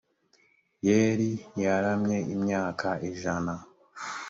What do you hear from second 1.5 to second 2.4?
yaramye